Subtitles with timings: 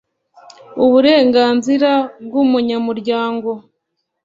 [0.83, 1.91] uburenganzira
[2.25, 3.51] bw umunyamuryango